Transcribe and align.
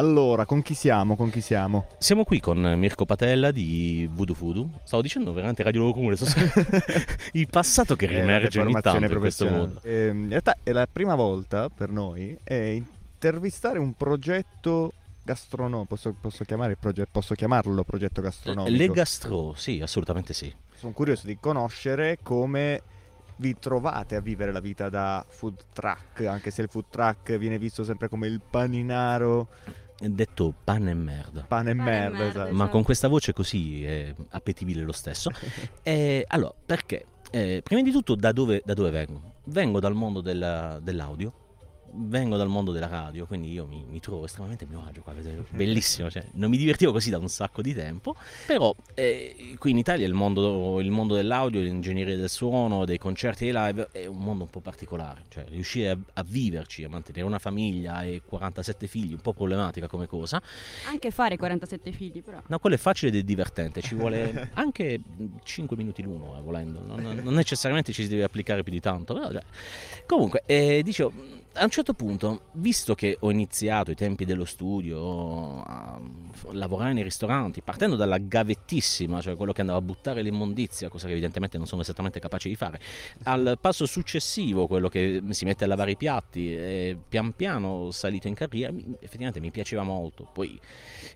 Allora, 0.00 0.46
con 0.46 0.62
chi 0.62 0.72
siamo? 0.72 1.14
Con 1.14 1.28
chi 1.28 1.42
siamo? 1.42 1.88
Siamo 1.98 2.24
qui 2.24 2.40
con 2.40 2.58
Mirko 2.58 3.04
Patella 3.04 3.50
di 3.50 4.08
Voodoo 4.10 4.34
Voodoo. 4.34 4.80
Stavo 4.84 5.02
dicendo 5.02 5.30
veramente 5.34 5.62
Radio 5.62 5.80
Luogo 5.80 5.96
Comune. 5.96 6.16
il 7.32 7.46
passato 7.50 7.96
che 7.96 8.06
Eh, 8.06 8.08
riemerge 8.08 8.60
ogni 8.60 8.72
tanto 8.80 9.12
in 9.12 9.18
questo 9.18 9.46
modo. 9.46 9.80
Ehm, 9.82 10.22
in 10.22 10.28
realtà 10.30 10.56
è 10.62 10.72
la 10.72 10.88
prima 10.90 11.14
volta 11.14 11.68
per 11.68 11.90
noi 11.90 12.34
è 12.42 12.54
intervistare 12.54 13.78
un 13.78 13.92
progetto 13.92 14.94
gastronomico. 15.22 15.84
Posso, 15.84 16.16
posso 16.18 16.44
chiamare 16.44 16.70
il 16.70 16.78
proge- 16.78 17.06
posso 17.06 17.34
chiamarlo 17.34 17.84
progetto 17.84 18.22
gastronomico? 18.22 18.74
Le 18.74 18.88
gastro, 18.88 19.52
sì, 19.54 19.80
assolutamente 19.82 20.32
sì. 20.32 20.50
Sono 20.76 20.92
curioso 20.92 21.26
di 21.26 21.36
conoscere 21.38 22.16
come 22.22 22.80
vi 23.36 23.58
trovate 23.58 24.16
a 24.16 24.20
vivere 24.20 24.52
la 24.52 24.60
vita 24.60 24.88
da 24.88 25.24
food 25.28 25.64
truck, 25.72 26.24
anche 26.24 26.50
se 26.50 26.62
il 26.62 26.68
food 26.68 26.84
truck 26.90 27.36
viene 27.36 27.58
visto 27.58 27.84
sempre 27.84 28.08
come 28.08 28.26
il 28.28 28.40
paninaro, 28.40 29.48
Detto 30.02 30.54
pane 30.64 30.90
e 30.90 30.94
merda. 30.94 31.42
pane 31.46 31.72
e 31.72 31.74
Pane 31.76 31.90
e 31.90 31.92
merda, 31.92 32.18
merda, 32.18 32.28
esatto. 32.42 32.54
Ma 32.54 32.68
con 32.68 32.82
questa 32.82 33.08
voce 33.08 33.32
così 33.32 33.84
è 33.84 34.14
appetibile 34.30 34.82
lo 34.82 34.92
stesso. 34.92 35.30
Eh, 35.82 36.24
allora, 36.28 36.54
perché? 36.64 37.06
Eh, 37.30 37.60
prima 37.62 37.82
di 37.82 37.90
tutto, 37.92 38.14
da 38.14 38.32
dove, 38.32 38.62
da 38.64 38.74
dove 38.74 38.90
vengo? 38.90 39.34
Vengo 39.44 39.78
dal 39.80 39.94
mondo 39.94 40.20
della- 40.20 40.78
dell'audio, 40.82 41.32
vengo 41.92 42.36
dal 42.36 42.48
mondo 42.48 42.72
della 42.72 42.86
radio, 42.86 43.26
quindi 43.26 43.52
io 43.52 43.66
mi, 43.66 43.84
mi 43.88 44.00
trovo 44.00 44.24
estremamente 44.24 44.64
a 44.64 44.66
mio 44.68 44.84
agio 44.86 45.02
qua, 45.02 45.14
bellissimo, 45.50 46.10
cioè, 46.10 46.24
non 46.32 46.50
mi 46.50 46.56
divertivo 46.56 46.92
così 46.92 47.10
da 47.10 47.18
un 47.18 47.28
sacco 47.28 47.62
di 47.62 47.74
tempo, 47.74 48.14
però 48.46 48.74
eh, 48.94 49.56
qui 49.58 49.70
in 49.70 49.78
Italia 49.78 50.06
il 50.06 50.14
mondo, 50.14 50.80
il 50.80 50.90
mondo 50.90 51.14
dell'audio, 51.14 51.60
l'ingegneria 51.60 52.16
del 52.16 52.30
suono, 52.30 52.84
dei 52.84 52.98
concerti 52.98 53.48
e 53.48 53.52
dei 53.52 53.62
live 53.62 53.88
è 53.92 54.06
un 54.06 54.18
mondo 54.18 54.44
un 54.44 54.50
po' 54.50 54.60
particolare, 54.60 55.24
cioè 55.28 55.44
riuscire 55.48 55.90
a, 55.90 55.98
a 56.14 56.24
viverci, 56.26 56.84
a 56.84 56.88
mantenere 56.88 57.24
una 57.24 57.38
famiglia 57.38 58.02
e 58.02 58.22
47 58.24 58.86
figli, 58.86 59.12
un 59.12 59.20
po' 59.20 59.32
problematica 59.32 59.86
come 59.86 60.06
cosa, 60.06 60.40
Anche 60.86 61.10
fare 61.10 61.36
47 61.36 61.92
figli, 61.92 62.22
però. 62.22 62.40
No, 62.46 62.58
quello 62.58 62.76
è 62.76 62.78
facile 62.78 63.10
ed 63.10 63.18
è 63.18 63.22
divertente, 63.22 63.80
ci 63.80 63.94
vuole 63.94 64.50
anche 64.54 65.00
5 65.42 65.76
minuti 65.76 66.02
l'uno, 66.02 66.36
eh, 66.36 66.40
volendo, 66.40 66.80
non, 66.84 67.20
non 67.22 67.34
necessariamente 67.34 67.92
ci 67.92 68.02
si 68.02 68.08
deve 68.08 68.24
applicare 68.24 68.62
più 68.62 68.72
di 68.72 68.80
tanto. 68.80 69.14
però, 69.14 69.30
cioè. 69.30 69.42
Comunque, 70.06 70.42
eh, 70.46 70.82
dicevo, 70.82 71.12
a 71.54 71.64
un 71.64 71.70
certo 71.70 71.94
punto, 71.94 72.42
visto 72.52 72.94
che 72.94 73.16
ho 73.20 73.30
iniziato 73.30 73.90
ai 73.90 73.96
tempi 73.96 74.24
dello 74.24 74.44
studio 74.44 75.62
a 75.62 76.00
lavorare 76.52 76.92
nei 76.92 77.02
ristoranti, 77.02 77.60
partendo 77.60 77.96
dalla 77.96 78.18
gavettissima, 78.18 79.20
cioè 79.20 79.34
quello 79.36 79.52
che 79.52 79.60
andava 79.60 79.78
a 79.78 79.82
buttare 79.82 80.22
l'immondizia, 80.22 80.88
cosa 80.88 81.06
che 81.06 81.12
evidentemente 81.12 81.58
non 81.58 81.66
sono 81.66 81.82
esattamente 81.82 82.20
capace 82.20 82.48
di 82.48 82.54
fare, 82.54 82.80
al 83.24 83.58
passo 83.60 83.84
successivo, 83.86 84.66
quello 84.68 84.88
che 84.88 85.22
si 85.30 85.44
mette 85.44 85.64
a 85.64 85.66
lavare 85.66 85.92
i 85.92 85.96
piatti, 85.96 86.54
e 86.54 86.96
pian 87.08 87.34
piano 87.34 87.90
salito 87.90 88.28
in 88.28 88.34
carriera, 88.34 88.72
effettivamente 89.00 89.40
mi 89.40 89.50
piaceva 89.50 89.82
molto. 89.82 90.28
Poi 90.32 90.58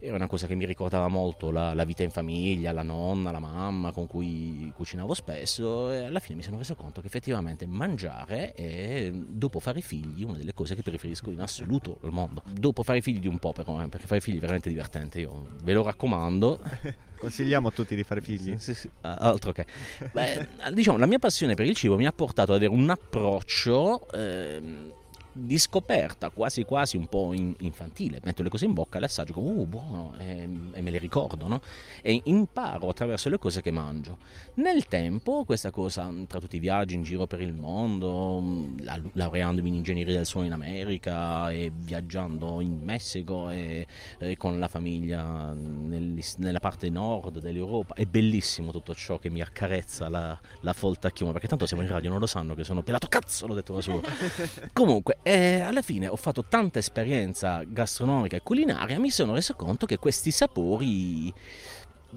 era 0.00 0.16
una 0.16 0.26
cosa 0.26 0.46
che 0.46 0.54
mi 0.54 0.66
ricordava 0.66 1.08
molto 1.08 1.50
la, 1.50 1.74
la 1.74 1.84
vita 1.84 2.02
in 2.02 2.10
famiglia, 2.10 2.72
la 2.72 2.82
nonna, 2.82 3.30
la 3.30 3.38
mamma 3.38 3.92
con 3.92 4.06
cui 4.06 4.72
cucinavo 4.74 5.14
spesso 5.14 5.92
e 5.92 6.04
alla 6.04 6.18
fine 6.18 6.36
mi 6.36 6.42
sono 6.42 6.58
reso 6.58 6.74
conto 6.74 7.00
che 7.00 7.06
effettivamente 7.06 7.66
mangiare 7.66 8.52
è, 8.52 9.10
dopo 9.12 9.60
fare 9.60 9.80
figli, 9.80 10.23
una 10.24 10.36
delle 10.36 10.54
cose 10.54 10.74
che 10.74 10.82
preferisco 10.82 11.30
in 11.30 11.40
assoluto 11.40 11.98
al 12.02 12.12
mondo. 12.12 12.42
Dopo 12.50 12.82
fare 12.82 13.00
figli 13.00 13.20
di 13.20 13.28
un 13.28 13.38
po' 13.38 13.52
però, 13.52 13.82
eh, 13.82 13.88
perché 13.88 14.06
fare 14.06 14.20
figli 14.20 14.36
è 14.36 14.40
veramente 14.40 14.68
divertente, 14.68 15.20
io 15.20 15.48
ve 15.62 15.72
lo 15.72 15.82
raccomando. 15.82 16.60
Consigliamo 17.18 17.68
a 17.68 17.70
tutti 17.70 17.94
di 17.94 18.02
fare 18.02 18.20
figli. 18.20 18.56
Sì, 18.58 18.74
sì, 18.74 18.90
altro 19.00 19.52
che. 19.52 19.64
Beh, 20.12 20.46
diciamo, 20.72 20.98
la 20.98 21.06
mia 21.06 21.18
passione 21.18 21.54
per 21.54 21.66
il 21.66 21.74
cibo 21.74 21.96
mi 21.96 22.06
ha 22.06 22.12
portato 22.12 22.52
ad 22.52 22.58
avere 22.58 22.72
un 22.72 22.90
approccio 22.90 24.10
ehm, 24.12 24.92
di 25.34 25.58
scoperta, 25.58 26.30
quasi 26.30 26.64
quasi 26.64 26.96
un 26.96 27.06
po' 27.06 27.32
in- 27.32 27.54
infantile. 27.60 28.20
Metto 28.22 28.42
le 28.42 28.48
cose 28.48 28.64
in 28.64 28.72
bocca, 28.72 28.98
le 28.98 29.06
assaggio 29.06 29.32
come, 29.32 29.50
uh, 29.50 29.66
buono, 29.66 30.14
e, 30.18 30.48
e 30.72 30.80
me 30.80 30.90
le 30.90 30.98
ricordo, 30.98 31.48
no? 31.48 31.60
E 32.02 32.20
imparo 32.24 32.88
attraverso 32.88 33.28
le 33.28 33.38
cose 33.38 33.60
che 33.60 33.70
mangio. 33.70 34.18
Nel 34.54 34.86
tempo, 34.86 35.44
questa 35.44 35.70
cosa, 35.70 36.12
tra 36.26 36.38
tutti 36.38 36.56
i 36.56 36.60
viaggi 36.60 36.94
in 36.94 37.02
giro 37.02 37.26
per 37.26 37.40
il 37.40 37.52
mondo, 37.52 38.70
la- 38.80 39.00
laureandomi 39.12 39.68
in 39.68 39.74
ingegneria 39.74 40.14
del 40.14 40.26
suono 40.26 40.46
in 40.46 40.52
America 40.52 41.50
e 41.50 41.70
viaggiando 41.74 42.60
in 42.60 42.78
Messico 42.82 43.50
e, 43.50 43.86
e 44.18 44.36
con 44.36 44.58
la 44.58 44.68
famiglia 44.68 45.52
nel- 45.52 46.22
nella 46.36 46.60
parte 46.60 46.88
nord 46.90 47.40
dell'Europa, 47.40 47.94
è 47.94 48.04
bellissimo 48.04 48.70
tutto 48.70 48.94
ciò 48.94 49.18
che 49.18 49.30
mi 49.30 49.40
accarezza 49.40 50.08
la, 50.08 50.38
la 50.60 50.72
folta 50.72 51.10
chioma, 51.10 51.32
perché 51.32 51.48
tanto 51.48 51.66
siamo 51.66 51.82
in 51.82 51.88
radio, 51.88 52.10
non 52.10 52.20
lo 52.20 52.26
sanno 52.26 52.54
che 52.54 52.62
sono 52.64 52.82
pelato 52.82 53.08
cazzo, 53.08 53.46
l'ho 53.46 53.54
detto 53.54 53.74
da 53.74 53.80
solo. 53.80 54.02
Comunque, 54.72 55.18
eh, 55.24 55.60
alla 55.60 55.80
fine 55.80 56.06
ho 56.06 56.16
fatto 56.16 56.44
tanta 56.44 56.78
esperienza 56.78 57.62
gastronomica 57.66 58.36
e 58.36 58.42
culinaria, 58.42 59.00
mi 59.00 59.10
sono 59.10 59.32
reso 59.32 59.54
conto 59.54 59.86
che 59.86 59.98
questi 59.98 60.30
sapori 60.30 61.32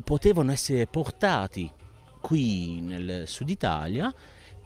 potevano 0.04 0.52
essere 0.52 0.88
portati 0.88 1.72
qui 2.20 2.82
nel 2.82 3.24
sud 3.26 3.50
Italia 3.50 4.14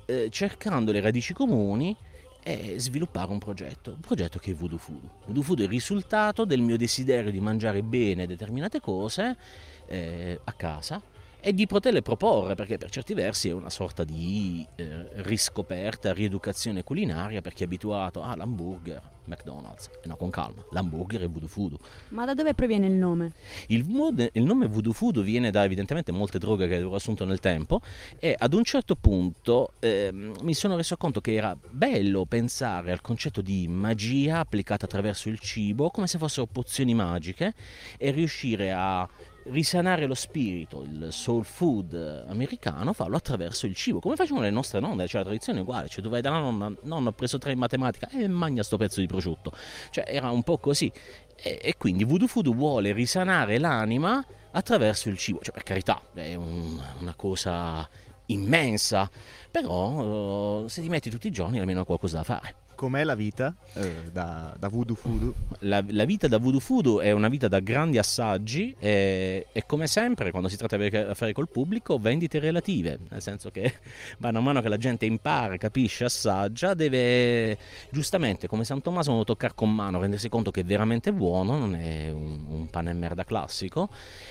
eh, 0.06 0.30
cercando 0.32 0.92
le 0.92 1.02
radici 1.02 1.34
comuni 1.34 1.96
e 2.44 2.80
sviluppare 2.80 3.32
un 3.32 3.38
progetto, 3.38 3.92
un 3.92 4.00
progetto 4.00 4.40
che 4.40 4.52
è 4.52 4.56
Voodoo 4.56 4.80
Food. 4.80 5.08
Voodoo 5.26 5.44
Food 5.44 5.60
è 5.60 5.64
il 5.64 5.70
risultato 5.70 6.44
del 6.44 6.62
mio 6.62 6.78
desiderio 6.78 7.30
di 7.30 7.40
mangiare 7.40 7.84
bene 7.84 8.26
determinate 8.26 8.80
cose 8.80 9.38
eh, 9.86 10.40
a 10.44 10.54
casa 10.54 11.00
e 11.42 11.54
di 11.54 11.66
poterle 11.66 12.04
proporre, 12.04 12.54
perché 12.54 12.78
per 12.78 12.92
certi 12.92 13.16
versi 13.16 13.50
è 13.50 13.52
una 13.52 13.72
sorta 13.72 14.04
di 14.04 14.66
eh, 14.76 15.08
riscoperta, 15.24 16.14
rieducazione 16.14 16.84
culinaria 16.84 17.42
per 17.42 17.54
chi 17.54 17.64
è 17.64 17.66
abituato 17.66 18.22
all'hamburger, 18.22 19.02
McDonald's, 19.26 19.90
e 20.04 20.08
no 20.08 20.16
con 20.18 20.30
calma, 20.30 20.64
l'hamburger 20.70 21.22
è 21.22 21.28
Voodoo 21.28 21.48
Food. 21.48 21.78
Ma 22.10 22.26
da 22.26 22.36
dove 22.36 22.54
proviene 22.54 22.86
il 22.86 22.94
nome? 22.94 23.32
Il, 23.68 24.30
il 24.34 24.44
nome 24.44 24.68
Voodoo 24.68 24.94
Food 24.94 25.22
viene 25.22 25.50
da 25.50 25.64
evidentemente 25.64 26.12
molte 26.12 26.38
droghe 26.38 26.68
che 26.68 26.76
avevo 26.76 26.96
assunto 26.96 27.26
nel 27.26 27.40
tempo 27.40 27.82
e 28.20 28.36
ad 28.38 28.54
un 28.54 28.64
certo 28.64 28.96
punto 28.96 29.74
ehm, 29.80 30.36
mi 30.44 30.54
sono 30.54 30.76
reso 30.76 30.96
conto 30.96 31.22
che 31.22 31.34
era 31.34 31.58
bello 31.70 32.26
pensare 32.26 32.92
al 32.92 33.02
concetto 33.02 33.42
di 33.42 33.68
magia 33.68 34.40
applicata 34.40 34.86
attraverso 34.86 35.28
il 35.28 35.40
cibo 35.40 35.90
come 35.90 36.06
se 36.06 36.20
fossero 36.20 36.46
pozioni 36.46 36.94
magiche 36.94 37.54
e 37.98 38.12
riuscire 38.12 38.72
a 38.72 39.10
risanare 39.46 40.06
lo 40.06 40.14
spirito, 40.14 40.84
il 40.84 41.08
soul 41.12 41.44
food 41.46 42.26
americano, 42.28 42.94
farlo 42.94 43.16
attraverso 43.16 43.66
il 43.66 43.76
cibo, 43.76 44.00
come 44.00 44.16
facevano 44.16 44.46
le 44.46 44.52
nostre 44.52 44.80
nonne, 44.80 45.08
cioè 45.08 45.22
la 45.22 45.26
tradizione 45.28 45.60
è 45.60 45.62
uguale, 45.62 45.88
cioè 45.88 46.04
tu 46.04 46.10
vai 46.10 46.22
da 46.22 46.30
una 46.30 46.40
nonna, 46.40 46.74
nonna 46.84 47.10
ho 47.10 47.14
preso 47.14 47.38
tre 47.38 47.52
in 47.52 47.58
matematica 47.60 48.10
e 48.10 48.28
magna 48.28 48.64
sto 48.64 48.78
pezzo 48.78 49.00
di 49.00 49.08
prosciutto, 49.08 49.52
cioè 49.90 50.06
era 50.08 50.30
un 50.30 50.44
po' 50.44 50.58
così. 50.58 50.92
E, 51.36 51.60
e 51.62 51.76
quindi 51.78 52.04
Voodoo 52.04 52.28
Food 52.28 52.54
vuole 52.54 52.94
risanare 52.94 53.58
l'anima 53.58 54.24
attraverso 54.52 55.10
il 55.10 55.18
cibo, 55.18 55.40
cioè 55.42 55.54
per 55.54 55.64
carità 55.64 56.02
è 56.14 56.36
un- 56.36 56.80
una 57.00 57.14
cosa 57.16 57.88
immensa, 58.28 59.10
però 59.50 60.64
eh, 60.66 60.70
se 60.70 60.82
ti 60.82 60.90
metti 60.90 61.10
tutti 61.10 61.28
i 61.28 61.32
giorni 61.32 61.60
almeno 61.60 61.84
qualcosa 61.84 62.18
da 62.18 62.24
fare. 62.24 62.56
Com'è 62.82 63.04
la 63.04 63.14
vita 63.14 63.56
eh, 63.76 64.10
da, 64.12 64.56
da 64.58 64.68
voodoo 64.68 64.96
food? 64.96 65.32
La, 65.60 65.84
la 65.88 66.04
vita 66.04 66.28
da 66.28 66.40
Voodoo 66.40 66.60
Food 66.60 67.02
è 67.02 67.12
una 67.12 67.30
vita 67.30 67.48
da 67.48 67.60
grandi 67.60 68.00
assaggi 68.00 68.76
e, 68.80 69.46
e 69.52 69.66
come 69.68 69.86
sempre 69.86 70.32
quando 70.32 70.50
si 70.50 70.58
tratta 70.58 70.78
di 70.78 70.88
avere 70.88 71.12
a 71.12 71.34
col 71.34 71.48
pubblico 71.48 72.00
vendite 72.00 72.40
relative, 72.40 72.98
nel 73.08 73.22
senso 73.22 73.52
che 73.52 73.72
mano 74.18 74.40
a 74.40 74.42
mano 74.42 74.62
che 74.62 74.68
la 74.68 74.78
gente 74.78 75.06
impara, 75.06 75.58
capisce, 75.58 76.06
assaggia, 76.06 76.74
deve 76.74 77.56
giustamente 77.92 78.48
come 78.48 78.64
San 78.64 78.82
Tommaso 78.82 79.12
uno 79.12 79.26
toccare 79.26 79.54
con 79.54 79.72
mano, 79.72 80.00
rendersi 80.00 80.28
conto 80.28 80.50
che 80.50 80.62
è 80.62 80.64
veramente 80.64 81.14
buono, 81.14 81.60
non 81.60 81.76
è 81.76 82.10
un, 82.10 82.46
un 82.50 82.68
pane 82.72 82.90
e 82.90 82.94
merda 82.94 83.24
classico, 83.26 83.90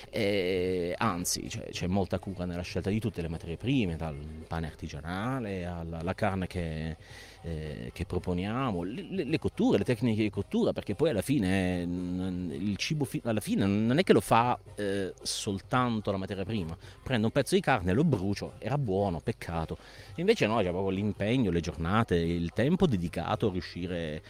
e, 0.09 0.93
anzi 0.97 1.43
c'è, 1.43 1.69
c'è 1.69 1.87
molta 1.87 2.19
cura 2.19 2.43
nella 2.43 2.63
scelta 2.63 2.89
di 2.89 2.99
tutte 2.99 3.21
le 3.21 3.29
materie 3.29 3.55
prime, 3.55 3.95
dal 3.95 4.17
pane 4.45 4.67
artigianale 4.67 5.63
alla 5.63 5.99
alla 6.01 6.13
carne 6.13 6.47
che 6.47 6.97
eh, 7.43 7.89
che 7.93 8.05
proponiamo, 8.05 8.40
le, 8.41 9.05
le- 9.09 9.23
le 9.23 9.39
cotture, 9.39 9.77
le 9.77 9.83
tecniche 9.83 10.23
di 10.23 10.29
cottura, 10.29 10.73
perché 10.73 10.95
poi 10.95 11.09
alla 11.09 11.21
fine 11.21 11.85
mm, 11.85 12.51
il 12.51 12.77
cibo 12.77 13.07
alla 13.23 13.39
fine 13.39 13.65
non 13.65 13.97
è 13.97 14.03
che 14.03 14.13
lo 14.13 14.21
fa 14.21 14.57
eh, 14.75 15.13
soltanto 15.21 16.11
la 16.11 16.17
materia 16.17 16.43
prima. 16.45 16.75
Prendo 17.03 17.27
un 17.27 17.31
pezzo 17.31 17.55
di 17.55 17.61
carne, 17.61 17.93
lo 17.93 18.03
brucio, 18.03 18.53
era 18.59 18.77
buono, 18.77 19.19
peccato. 19.19 19.77
Invece 20.15 20.47
no, 20.47 20.57
c'è 20.57 20.69
proprio 20.69 20.89
l'impegno, 20.89 21.51
le 21.51 21.61
giornate, 21.61 22.15
il 22.15 22.51
tempo 22.53 22.87
dedicato 22.87 23.47
a 23.47 23.51
riuscire 23.51 24.21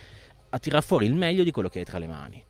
a 0.50 0.60
tirar 0.60 0.84
fuori 0.84 1.06
il 1.06 1.13
meglio 1.13 1.44
di 1.44 1.52
quello 1.52 1.69
che 1.69 1.80
hai 1.80 1.86
tra 1.86 1.98
le 1.98 2.08
mani. 2.08 2.44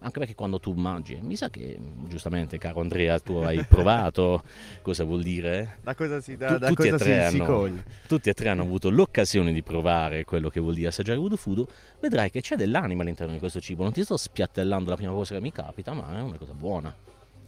Anche 0.00 0.20
perché 0.20 0.34
quando 0.36 0.60
tu 0.60 0.72
mangi, 0.74 1.18
mi 1.20 1.34
sa 1.34 1.50
che 1.50 1.76
giustamente, 2.06 2.56
caro 2.56 2.80
Andrea, 2.80 3.18
tu 3.18 3.32
hai 3.34 3.64
provato 3.64 4.44
cosa 4.80 5.02
vuol 5.02 5.22
dire? 5.22 5.78
Da 5.82 5.96
cosa 5.96 6.20
si, 6.20 6.36
da, 6.36 6.52
Tu- 6.52 6.58
da 6.58 6.68
tutti 6.68 6.86
e 6.86 6.90
cosa 6.92 7.04
tre 7.04 7.24
si, 7.24 7.30
si 7.30 7.36
hanno- 7.36 7.46
coglie? 7.46 7.84
tutti 8.06 8.28
e 8.28 8.32
tre 8.34 8.48
hanno 8.48 8.62
avuto 8.62 8.90
l'occasione 8.90 9.52
di 9.52 9.62
provare 9.62 10.24
quello 10.24 10.50
che 10.50 10.60
vuol 10.60 10.74
dire 10.74 10.88
assaggiare 10.88 11.18
voodoo 11.18 11.36
food, 11.36 11.66
vedrai 12.00 12.30
che 12.30 12.40
c'è 12.40 12.54
dell'anima 12.54 13.02
all'interno 13.02 13.32
di 13.32 13.40
questo 13.40 13.60
cibo. 13.60 13.82
Non 13.82 13.92
ti 13.92 14.04
sto 14.04 14.16
spiattellando 14.16 14.88
la 14.90 14.96
prima 14.96 15.10
cosa 15.12 15.34
che 15.34 15.40
mi 15.40 15.50
capita, 15.50 15.92
ma 15.92 16.16
è 16.16 16.20
una 16.22 16.36
cosa 16.38 16.52
buona. 16.52 16.94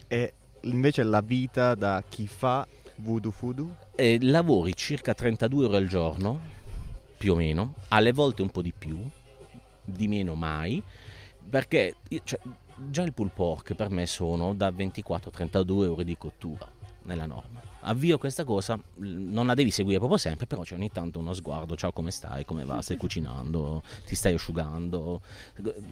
E 0.09 0.33
invece 0.63 1.05
la 1.05 1.21
vita 1.21 1.77
da 1.77 2.03
chi 2.07 2.27
fa 2.27 2.67
voodoo 2.97 3.31
food? 3.31 3.65
E 3.95 4.19
lavori 4.21 4.75
circa 4.75 5.15
32 5.15 5.67
ore 5.67 5.77
al 5.77 5.87
giorno, 5.87 6.41
più 7.17 7.33
o 7.33 7.37
meno, 7.37 7.75
alle 7.89 8.13
volte 8.13 8.43
un 8.43 8.51
po' 8.51 8.61
di 8.61 8.73
più, 8.77 8.99
di 9.85 10.09
meno 10.09 10.35
mai, 10.35 10.83
perché 11.51 11.97
io- 12.09 12.21
cioè, 12.25 12.39
già 12.77 13.03
il 13.03 13.13
pulled 13.13 13.33
pork 13.35 13.75
per 13.75 13.91
me 13.91 14.07
sono 14.07 14.55
da 14.55 14.71
24-32 14.71 15.87
ore 15.87 16.05
di 16.05 16.17
cottura 16.17 16.67
nella 17.03 17.27
norma. 17.27 17.61
Avvio 17.83 18.19
questa 18.19 18.45
cosa, 18.45 18.79
non 18.97 19.47
la 19.47 19.55
devi 19.55 19.71
seguire 19.71 19.97
proprio 19.99 20.19
sempre, 20.19 20.47
però 20.47 20.61
c'è 20.63 20.75
ogni 20.75 20.91
tanto 20.93 21.19
uno 21.19 21.33
sguardo, 21.33 21.77
ciao 21.77 21.93
come 21.93 22.11
stai, 22.11 22.45
come 22.45 22.67
va, 22.67 22.83
stai 22.83 22.99
cucinando, 22.99 23.83
ti 24.05 24.15
stai 24.15 24.35
asciugando, 24.35 25.23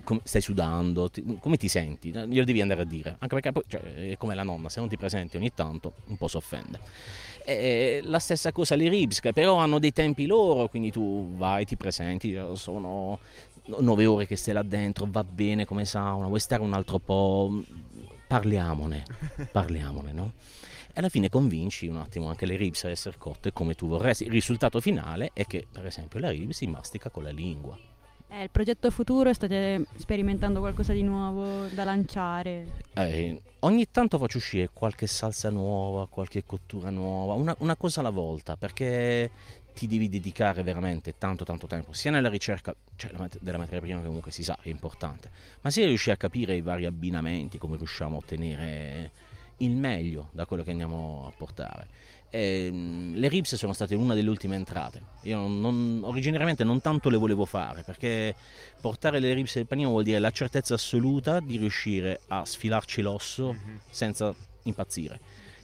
com- 0.04 0.20
stai 0.22 0.42
sudando, 0.42 1.08
ti- 1.08 1.38
come 1.40 1.56
ti 1.56 1.66
senti? 1.68 2.10
Glielo 2.10 2.44
devi 2.44 2.60
andare 2.60 2.82
a 2.82 2.84
dire, 2.84 3.16
anche 3.18 3.34
perché 3.34 3.52
poi 3.52 3.62
cioè, 3.66 4.10
è 4.10 4.16
come 4.18 4.34
la 4.34 4.42
nonna, 4.42 4.68
se 4.68 4.80
non 4.80 4.88
ti 4.90 4.98
presenti 4.98 5.38
ogni 5.38 5.50
tanto 5.54 5.94
un 6.08 6.18
po' 6.18 6.28
si 6.28 6.36
offende. 6.36 6.78
La 8.02 8.18
stessa 8.18 8.52
cosa 8.52 8.74
le 8.76 8.90
ribs, 8.90 9.20
che 9.20 9.32
però 9.32 9.56
hanno 9.56 9.78
dei 9.78 9.92
tempi 9.92 10.26
loro, 10.26 10.68
quindi 10.68 10.90
tu 10.90 11.34
vai, 11.36 11.64
ti 11.64 11.78
presenti, 11.78 12.38
sono 12.52 13.18
nove 13.78 14.06
ore 14.06 14.26
che 14.26 14.36
stai 14.36 14.54
là 14.54 14.62
dentro, 14.62 15.06
va 15.08 15.24
bene 15.24 15.64
come 15.64 15.84
sauna, 15.84 16.26
vuoi 16.26 16.40
stare 16.40 16.62
un 16.62 16.72
altro 16.72 16.98
po', 16.98 17.62
parliamone, 18.26 19.04
parliamone, 19.50 20.12
no? 20.12 20.32
E 20.88 21.00
alla 21.00 21.08
fine 21.08 21.28
convinci 21.28 21.86
un 21.86 21.96
attimo 21.96 22.28
anche 22.28 22.46
le 22.46 22.56
ribs 22.56 22.84
a 22.84 22.90
essere 22.90 23.16
cotte 23.18 23.52
come 23.52 23.74
tu 23.74 23.88
vorresti. 23.88 24.24
Il 24.24 24.30
risultato 24.30 24.80
finale 24.80 25.30
è 25.32 25.44
che, 25.46 25.66
per 25.70 25.86
esempio, 25.86 26.18
la 26.18 26.30
ribs 26.30 26.56
si 26.56 26.66
mastica 26.66 27.10
con 27.10 27.22
la 27.22 27.30
lingua. 27.30 27.78
Eh, 28.30 28.42
il 28.42 28.50
progetto 28.50 28.90
futuro 28.90 29.32
state 29.32 29.86
sperimentando 29.96 30.60
qualcosa 30.60 30.92
di 30.92 31.02
nuovo 31.02 31.66
da 31.68 31.84
lanciare? 31.84 32.82
Eh, 32.92 33.40
ogni 33.60 33.90
tanto 33.90 34.18
faccio 34.18 34.36
uscire 34.36 34.68
qualche 34.70 35.06
salsa 35.06 35.48
nuova, 35.48 36.06
qualche 36.08 36.44
cottura 36.44 36.90
nuova, 36.90 37.32
una, 37.32 37.56
una 37.60 37.76
cosa 37.76 38.00
alla 38.00 38.10
volta, 38.10 38.56
perché 38.56 39.30
ti 39.78 39.86
devi 39.86 40.08
dedicare 40.08 40.64
veramente 40.64 41.14
tanto 41.18 41.44
tanto 41.44 41.68
tempo, 41.68 41.92
sia 41.92 42.10
nella 42.10 42.28
ricerca 42.28 42.74
cioè, 42.96 43.12
della 43.38 43.58
materia 43.58 43.80
prima 43.80 44.00
che 44.00 44.06
comunque 44.06 44.32
si 44.32 44.42
sa 44.42 44.58
è 44.60 44.68
importante, 44.68 45.30
ma 45.60 45.70
sia 45.70 45.86
riuscire 45.86 46.14
a 46.14 46.16
capire 46.16 46.56
i 46.56 46.62
vari 46.62 46.84
abbinamenti, 46.84 47.58
come 47.58 47.76
riusciamo 47.76 48.16
a 48.16 48.18
ottenere 48.18 49.12
il 49.58 49.76
meglio 49.76 50.30
da 50.32 50.46
quello 50.46 50.64
che 50.64 50.72
andiamo 50.72 51.26
a 51.28 51.32
portare. 51.36 51.86
E, 52.28 52.70
le 53.14 53.28
ribs 53.28 53.54
sono 53.54 53.72
state 53.72 53.94
una 53.94 54.14
delle 54.14 54.28
ultime 54.28 54.56
entrate. 54.56 55.00
Io 55.22 55.46
non, 55.46 56.00
originariamente 56.02 56.64
non 56.64 56.80
tanto 56.80 57.08
le 57.08 57.16
volevo 57.16 57.44
fare 57.44 57.84
perché 57.84 58.34
portare 58.80 59.20
le 59.20 59.32
ribs 59.32 59.54
del 59.54 59.66
panino 59.66 59.90
vuol 59.90 60.02
dire 60.02 60.18
la 60.18 60.32
certezza 60.32 60.74
assoluta 60.74 61.38
di 61.38 61.56
riuscire 61.56 62.22
a 62.26 62.44
sfilarci 62.44 63.00
l'osso 63.00 63.52
mm-hmm. 63.52 63.76
senza 63.88 64.34
impazzire. 64.64 65.20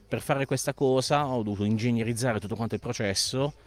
Per 0.06 0.20
fare 0.22 0.46
questa 0.46 0.72
cosa 0.72 1.26
ho 1.26 1.42
dovuto 1.42 1.64
ingegnerizzare 1.64 2.38
tutto 2.38 2.54
quanto 2.54 2.76
il 2.76 2.80
processo 2.80 3.63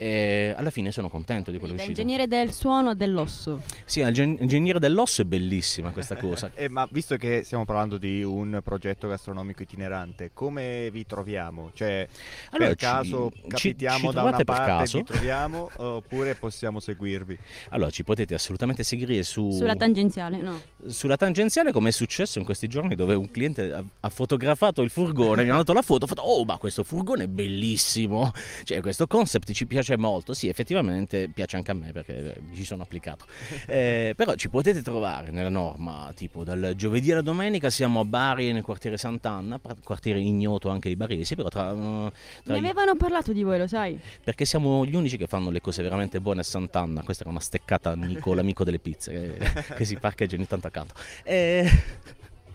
e 0.00 0.54
alla 0.56 0.70
fine 0.70 0.92
sono 0.92 1.10
contento 1.10 1.50
di 1.50 1.58
quello 1.58 1.74
che 1.74 1.80
è 1.80 1.82
uscito. 1.82 2.00
Ingegnere 2.00 2.26
del 2.26 2.54
suono 2.54 2.94
dell'osso. 2.94 3.60
Sì, 3.84 4.00
ingegnere 4.00 4.78
dell'osso 4.78 5.20
è 5.20 5.24
bellissima 5.26 5.90
questa 5.90 6.16
cosa. 6.18 6.50
eh, 6.54 6.70
ma 6.70 6.88
visto 6.90 7.16
che 7.16 7.42
stiamo 7.44 7.66
parlando 7.66 7.98
di 7.98 8.22
un 8.22 8.62
progetto 8.64 9.08
gastronomico 9.08 9.62
itinerante, 9.62 10.30
come 10.32 10.90
vi 10.90 11.04
troviamo? 11.04 11.70
Cioè, 11.74 12.08
allora, 12.52 12.68
per 12.68 12.76
caso 12.76 13.30
ci, 13.30 13.42
capitiamo 13.46 13.98
ci, 13.98 14.06
ci 14.06 14.14
da 14.14 14.22
una 14.22 14.42
parte 14.42 14.64
caso. 14.64 14.98
vi 14.98 15.04
troviamo 15.04 15.70
oppure 15.76 16.34
possiamo 16.34 16.80
seguirvi? 16.80 17.38
Allora, 17.68 17.90
ci 17.90 18.02
potete 18.02 18.32
assolutamente 18.32 18.82
seguire 18.82 19.22
su... 19.22 19.50
Sulla 19.50 19.76
tangenziale, 19.76 20.38
no? 20.40 20.62
Sulla 20.86 21.18
tangenziale 21.18 21.72
come 21.72 21.90
è 21.90 21.92
successo 21.92 22.38
in 22.38 22.46
questi 22.46 22.68
giorni 22.68 22.94
dove 22.94 23.14
un 23.14 23.30
cliente 23.30 23.70
ha, 23.70 23.84
ha 24.00 24.08
fotografato 24.08 24.80
il 24.80 24.88
furgone, 24.88 25.44
mi 25.44 25.50
ha 25.50 25.56
dato 25.56 25.74
la 25.74 25.82
foto, 25.82 26.06
ha 26.06 26.08
fatto, 26.08 26.22
oh 26.22 26.42
ma 26.46 26.56
questo 26.56 26.84
furgone 26.84 27.24
è 27.24 27.28
bellissimo, 27.28 28.32
cioè 28.64 28.80
questo 28.80 29.06
concept 29.06 29.52
ci 29.52 29.66
piace 29.66 29.89
piace 29.90 29.96
molto, 29.96 30.34
sì, 30.34 30.48
effettivamente 30.48 31.28
piace 31.28 31.56
anche 31.56 31.70
a 31.70 31.74
me 31.74 31.92
perché 31.92 32.40
ci 32.54 32.64
sono 32.64 32.82
applicato. 32.82 33.24
Eh, 33.66 34.12
però 34.16 34.34
ci 34.34 34.48
potete 34.48 34.82
trovare 34.82 35.30
nella 35.30 35.48
norma, 35.48 36.12
tipo 36.14 36.44
dal 36.44 36.74
giovedì 36.76 37.10
alla 37.12 37.22
domenica 37.22 37.70
siamo 37.70 38.00
a 38.00 38.04
Bari 38.04 38.52
nel 38.52 38.62
quartiere 38.62 38.96
Sant'Anna, 38.96 39.60
quartiere 39.82 40.20
ignoto 40.20 40.68
anche 40.68 40.88
ai 40.88 40.96
baresi, 40.96 41.34
però 41.34 41.48
tra, 41.48 41.72
uh, 41.72 42.10
tra... 42.44 42.54
Ne 42.54 42.58
avevano 42.58 42.94
parlato 42.96 43.32
di 43.32 43.42
voi, 43.42 43.58
lo 43.58 43.66
sai? 43.66 43.98
Perché 44.22 44.44
siamo 44.44 44.84
gli 44.84 44.94
unici 44.94 45.16
che 45.16 45.26
fanno 45.26 45.50
le 45.50 45.60
cose 45.60 45.82
veramente 45.82 46.20
buone 46.20 46.40
a 46.40 46.44
Sant'Anna, 46.44 47.02
questa 47.02 47.22
era 47.22 47.30
una 47.30 47.40
steccata 47.40 47.90
amico, 47.90 48.34
l'amico 48.34 48.64
delle 48.64 48.78
pizze 48.78 49.36
che, 49.38 49.74
che 49.74 49.84
si 49.84 49.96
parcheggia 49.96 50.36
ogni 50.36 50.46
tanto 50.46 50.66
accanto. 50.66 50.94
E... 51.24 51.68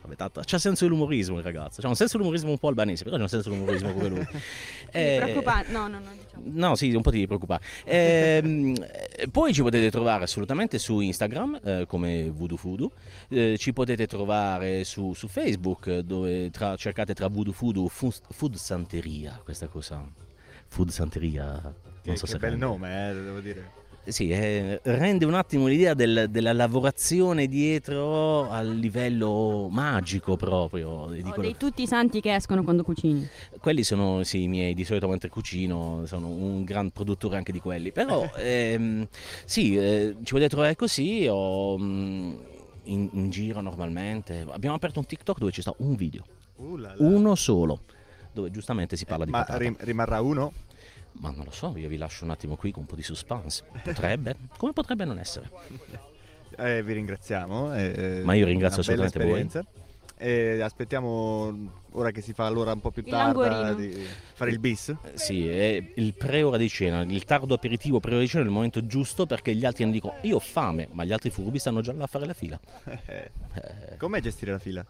Vabbè, 0.06 0.16
tanto, 0.16 0.42
c'ha 0.46 0.60
senso 0.60 0.86
dell'umorismo 0.86 1.38
il 1.38 1.44
ragazzo, 1.44 1.81
c'ha 1.81 1.88
un 1.88 1.96
senso 1.96 2.18
dell'umorismo 2.18 2.52
un 2.52 2.60
po' 2.60 2.68
albanese, 2.68 3.04
però 3.04 3.16
c'è 3.16 3.24
un 3.24 3.28
senso 3.28 3.50
dell'umorismo 3.50 3.92
come 3.92 4.07
lui. 4.07 4.28
eh, 4.92 5.19
preoccupante, 5.19 5.72
no, 5.72 5.88
no, 5.88 6.00
no, 6.00 6.12
diciamo. 6.12 6.44
No, 6.68 6.75
sì, 6.75 6.94
un 6.94 7.02
po' 7.02 7.10
ti 7.10 7.25
preoccupare. 7.25 7.63
Eh, 7.84 8.75
poi 9.31 9.54
ci 9.54 9.63
potete 9.63 9.90
trovare 9.90 10.25
assolutamente 10.25 10.78
su 10.78 11.00
Instagram 11.00 11.60
eh, 11.63 11.86
come 11.88 12.30
Voodoo 12.30 12.57
Fudu, 12.57 12.92
eh, 13.30 13.57
ci 13.57 13.74
potete 13.74 14.06
trovare 14.06 14.84
su, 14.84 15.13
su 15.13 15.28
Facebook 15.28 16.00
dove 16.00 16.51
tra, 16.51 16.75
cercate 16.75 17.16
tra 17.16 17.28
Voodoo 17.28 17.54
Fudu 17.54 17.88
Food, 17.90 18.13
food 18.30 18.56
Santeria, 18.56 19.42
questa 19.44 19.68
cosa, 19.68 20.08
Food 20.68 20.90
Santeria, 20.90 21.62
non 21.62 21.74
che, 22.04 22.16
so 22.16 22.25
che 22.25 22.31
se 22.34 22.38
bel 22.38 22.58
nome, 22.58 23.10
eh, 23.10 23.13
devo 23.16 23.40
dire 23.40 23.84
sì, 24.12 24.30
eh, 24.30 24.80
rende 24.84 25.25
un 25.25 25.34
attimo 25.34 25.68
l'idea 25.68 25.94
del, 25.94 26.28
della 26.30 26.54
lavorazione 26.54 27.48
dietro 27.48 28.50
al 28.50 28.75
livello 28.75 29.68
magico 29.72 30.36
proprio. 30.36 31.07
Di 31.10 31.22
quello... 31.22 31.42
dei 31.42 31.57
tutti 31.57 31.81
i 31.81 31.88
santi 31.88 32.22
che 32.22 32.36
escono 32.36 32.63
quando 32.63 32.84
cucini. 32.84 33.28
Quelli 33.60 33.84
sono 33.84 34.24
sì, 34.24 34.44
i 34.44 34.48
miei, 34.48 34.74
di 34.74 34.84
solito 34.84 35.07
mentre 35.07 35.30
cucino, 35.30 36.04
sono 36.06 36.28
un 36.28 36.63
gran 36.63 36.92
produttore 36.92 37.38
anche 37.38 37.52
di 37.52 37.60
quelli. 37.60 37.92
Però 37.92 38.30
ehm, 38.38 39.07
sì, 39.44 39.75
eh, 39.75 40.16
ci 40.24 40.34
potete 40.34 40.50
trovare 40.50 40.75
così 40.75 41.28
o 41.30 41.78
mm, 41.78 42.36
in, 42.84 43.10
in, 43.12 43.30
giro 43.30 43.62
normalmente. 43.62 44.46
Abbiamo 44.51 44.75
aperto 44.75 45.00
un 45.00 45.06
TikTok 45.06 45.40
dove 45.40 45.51
ci 45.51 45.62
sta 45.62 45.74
un 45.78 45.96
video, 45.96 46.24
uh 46.58 46.80
uno 46.98 47.36
solo, 47.36 47.81
dove 48.31 48.51
giustamente 48.51 48.96
si 48.96 49.06
parla 49.06 49.24
eh, 49.24 49.28
di 49.28 49.31
ma. 49.31 49.46
Ma 49.48 49.75
rimarrà 49.80 50.22
uno? 50.22 50.54
Ma 51.20 51.32
non 51.32 51.46
lo 51.46 51.52
so, 51.52 51.74
io 51.78 51.88
vi 51.88 51.98
lascio 51.98 52.26
un 52.26 52.32
attimo 52.32 52.56
qui 52.56 52.72
con 52.72 52.82
un 52.82 52.88
po' 52.88 52.96
di 52.96 53.04
suspense. 53.04 53.64
Potrebbe? 53.84 54.36
Come 54.58 54.74
potrebbe 54.74 55.06
non 55.06 55.18
essere? 55.18 55.50
Eh, 56.58 56.84
vi 56.84 56.94
ringraziamo. 56.94 57.76
Eh, 57.76 58.22
Ma 58.24 58.34
io 58.34 58.46
ringrazio 58.46 58.82
assolutamente 58.82 59.24
voi. 59.24 59.50
E 60.18 60.62
aspettiamo 60.62 61.84
ora 61.92 62.12
che 62.12 62.22
si 62.22 62.32
fa 62.32 62.48
l'ora 62.50 62.72
un 62.72 62.80
po' 62.80 62.92
più 62.92 63.04
tarda 63.04 63.74
di 63.74 63.94
fare 64.34 64.52
il 64.52 64.60
bis. 64.60 64.90
Eh, 64.90 65.12
sì, 65.16 65.48
è 65.48 65.92
il 65.96 66.14
pre-ora 66.14 66.56
di 66.56 66.70
cena, 66.70 67.02
il 67.02 67.26
tardo 67.26 67.54
aperitivo 67.54 68.00
pre-ora 68.00 68.22
di 68.22 68.28
cena 68.28 68.44
è 68.44 68.46
il 68.48 68.54
momento 68.54 68.86
giusto 68.86 69.26
perché 69.26 69.54
gli 69.54 69.66
altri 69.66 69.84
hanno 69.84 69.92
dicono 69.92 70.16
io 70.22 70.38
ho 70.38 70.40
fame, 70.40 70.88
ma 70.92 71.04
gli 71.04 71.12
altri 71.12 71.32
furbi 71.32 71.60
stanno 71.60 71.82
già 71.82 71.92
là 71.92 72.06
a 72.06 72.08
fare 72.08 72.26
la 72.26 72.34
fila. 72.34 72.60
Eh. 73.56 73.96
Com'è 73.98 74.20
gestire 74.20 74.52
la 74.52 74.60
fila? 74.60 74.86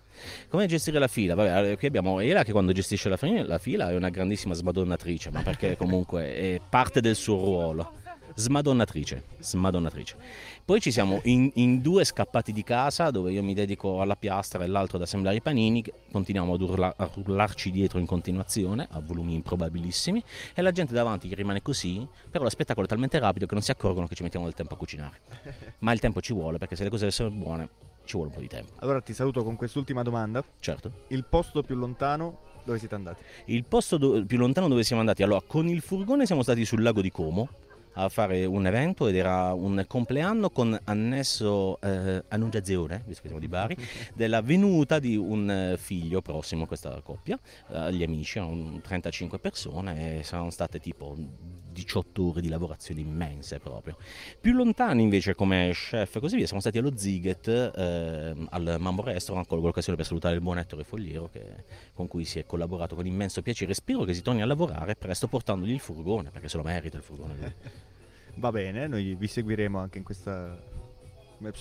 Com'è 0.49 0.65
gestire 0.65 0.97
la 0.97 1.07
fila? 1.07 1.35
Vabbè, 1.35 1.77
qui 1.77 1.87
abbiamo 1.87 2.19
Ela 2.19 2.43
che 2.43 2.51
quando 2.51 2.71
gestisce 2.71 3.09
la 3.09 3.17
fila, 3.17 3.45
la 3.45 3.59
fila 3.59 3.91
è 3.91 3.95
una 3.95 4.09
grandissima 4.09 4.55
smadonnatrice, 4.55 5.29
ma 5.29 5.43
perché 5.43 5.77
comunque 5.77 6.33
è 6.33 6.61
parte 6.67 7.01
del 7.01 7.15
suo 7.15 7.35
ruolo. 7.37 7.93
Smadonnatrice, 8.37 9.23
smadonnatrice. 9.39 10.17
Poi 10.65 10.81
ci 10.81 10.91
siamo 10.91 11.21
in, 11.23 11.49
in, 11.53 11.81
due 11.81 12.03
scappati 12.03 12.51
di 12.51 12.63
casa 12.63 13.09
dove 13.09 13.31
io 13.31 13.41
mi 13.41 13.53
dedico 13.53 14.01
alla 14.01 14.17
piastra 14.17 14.61
e 14.61 14.67
l'altro 14.67 14.97
ad 14.97 15.03
assemblare 15.03 15.37
i 15.37 15.41
panini, 15.41 15.81
continuiamo 16.11 16.53
ad 16.53 16.61
urla, 16.61 16.93
a 16.97 17.09
rullarci 17.13 17.71
dietro 17.71 17.97
in 17.97 18.05
continuazione 18.05 18.87
a 18.91 18.99
volumi 18.99 19.35
improbabilissimi 19.35 20.21
e 20.53 20.61
la 20.61 20.71
gente 20.71 20.93
davanti 20.93 21.33
rimane 21.33 21.61
così, 21.61 22.05
però 22.29 22.43
lo 22.43 22.49
spettacolo 22.49 22.85
è 22.85 22.89
talmente 22.89 23.17
rapido 23.19 23.45
che 23.45 23.53
non 23.53 23.63
si 23.63 23.71
accorgono 23.71 24.05
che 24.05 24.15
ci 24.15 24.23
mettiamo 24.23 24.45
del 24.45 24.53
tempo 24.53 24.73
a 24.73 24.77
cucinare. 24.77 25.19
Ma 25.79 25.93
il 25.93 26.01
tempo 26.01 26.19
ci 26.19 26.33
vuole 26.33 26.57
perché 26.57 26.75
se 26.75 26.83
le 26.83 26.89
cose 26.89 27.05
essere 27.05 27.29
buone 27.29 27.69
ci 28.03 28.17
vuole 28.17 28.27
un 28.31 28.35
po' 28.35 28.41
di 28.41 28.49
tempo. 28.49 28.73
Allora 28.79 28.99
ti 28.99 29.13
saluto 29.13 29.45
con 29.45 29.55
quest'ultima 29.55 30.03
domanda. 30.03 30.43
Certo. 30.59 30.91
Il 31.07 31.23
posto 31.23 31.63
più 31.63 31.75
lontano 31.75 32.39
dove 32.65 32.79
siete 32.79 32.95
andati? 32.95 33.23
Il 33.45 33.63
posto 33.63 33.97
do- 33.97 34.25
più 34.25 34.37
lontano 34.37 34.67
dove 34.67 34.83
siamo 34.83 34.99
andati? 34.99 35.23
Allora, 35.23 35.41
con 35.45 35.69
il 35.69 35.79
furgone 35.79 36.25
siamo 36.25 36.41
stati 36.41 36.65
sul 36.65 36.81
lago 36.81 37.01
di 37.01 37.11
Como 37.11 37.47
a 37.95 38.09
fare 38.09 38.45
un 38.45 38.65
evento 38.65 39.07
ed 39.07 39.15
era 39.15 39.53
un 39.53 39.83
compleanno 39.87 40.49
con 40.49 40.77
annesso 40.85 41.79
eh, 41.81 42.23
annunciazione, 42.27 43.03
visto 43.05 43.21
che 43.21 43.27
siamo 43.27 43.39
di 43.39 43.47
Bari, 43.47 43.77
della 44.13 44.41
venuta 44.41 44.99
di 44.99 45.15
un 45.15 45.75
figlio 45.77 46.21
prossimo 46.21 46.63
a 46.63 46.67
questa 46.67 47.01
coppia, 47.01 47.39
eh, 47.69 47.77
agli 47.77 48.03
amici, 48.03 48.37
erano 48.37 48.79
35 48.81 49.39
persone 49.39 50.19
e 50.19 50.23
saranno 50.23 50.49
state 50.49 50.79
tipo 50.79 51.15
18 51.75 52.29
ore 52.29 52.41
di 52.41 52.47
lavorazione 52.47 53.01
immense 53.01 53.59
proprio. 53.59 53.97
Più 54.39 54.53
lontani 54.53 55.03
invece 55.03 55.35
come 55.35 55.71
chef 55.73 56.15
e 56.15 56.19
così 56.19 56.37
via 56.37 56.45
siamo 56.45 56.61
stati 56.61 56.77
allo 56.77 56.95
Ziget, 56.95 57.47
eh, 57.47 58.47
al 58.49 58.77
Mambo 58.79 59.03
Restaurant, 59.03 59.45
con 59.45 59.59
l'occasione 59.59 59.97
per 59.97 60.05
salutare 60.05 60.35
il 60.35 60.41
buon 60.41 60.57
Ettore 60.57 60.83
Fogliero 60.83 61.29
che, 61.31 61.65
con 61.93 62.07
cui 62.07 62.23
si 62.23 62.39
è 62.39 62.45
collaborato 62.45 62.95
con 62.95 63.05
immenso 63.05 63.41
piacere. 63.41 63.73
Spero 63.73 64.03
che 64.03 64.13
si 64.13 64.21
torni 64.21 64.41
a 64.41 64.45
lavorare 64.45 64.95
presto 64.95 65.27
portandogli 65.27 65.71
il 65.71 65.79
furgone, 65.79 66.29
perché 66.29 66.47
se 66.47 66.57
lo 66.57 66.63
merita 66.63 66.95
il 66.95 67.03
furgone. 67.03 67.55
Va 68.37 68.51
bene, 68.51 68.87
noi 68.87 69.15
vi 69.15 69.27
seguiremo 69.27 69.77
anche 69.77 69.97
in 69.97 70.03
questa 70.03 70.57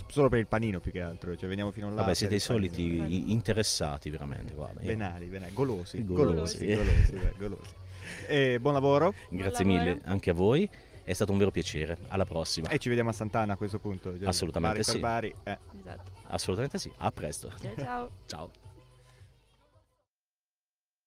solo 0.07 0.29
per 0.29 0.39
il 0.39 0.47
panino 0.47 0.81
più 0.81 0.93
che 0.93 1.01
altro, 1.01 1.37
cioè 1.37 1.49
veniamo 1.49 1.71
fino 1.73 1.89
là. 1.89 2.03
Vabbè, 2.03 2.15
siete 2.15 2.37
i 2.37 2.41
soliti 2.41 2.97
panino. 2.97 3.31
interessati 3.33 4.11
veramente, 4.11 4.55
guarda. 4.55 4.81
Venali, 4.81 5.27
venali, 5.27 5.53
golosi, 5.53 6.05
golosi, 6.05 6.65
golosi, 6.65 6.77
golosi, 6.77 7.33
golosi. 7.39 7.83
E 8.27 8.59
buon 8.61 8.75
lavoro. 8.75 9.15
Grazie 9.31 9.65
buon 9.65 9.77
mille 9.77 9.91
lavoro. 9.91 10.11
anche 10.11 10.31
a 10.31 10.35
voi 10.35 10.69
È 11.03 11.13
stato 11.13 11.33
un 11.33 11.39
vero 11.39 11.51
piacere. 11.51 11.99
Alla 12.09 12.25
prossima. 12.25 12.69
E 12.69 12.79
ci 12.79 12.89
vediamo 12.89 13.11
a 13.11 13.13
Sant'Anna 13.13 13.53
a 13.53 13.57
questo 13.57 13.79
punto. 13.79 14.17
Assolutamente 14.25 14.79
Bari 14.79 14.91
sì. 14.91 14.99
Bari, 14.99 15.35
eh. 15.45 15.59
Esatto. 15.79 16.11
Assolutamente 16.29 16.79
sì. 16.79 16.91
A 16.99 17.11
presto. 17.13 17.53
ciao. 17.61 17.75
ciao. 17.77 18.11
ciao. 18.27 18.51